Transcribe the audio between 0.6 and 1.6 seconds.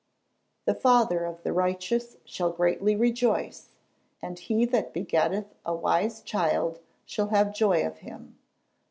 [Verse: "The father of the